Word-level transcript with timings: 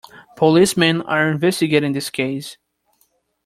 Policemen 0.35 1.03
are 1.03 1.29
investigating 1.29 1.89
in 1.89 1.93
this 1.93 2.09
case. 2.09 2.57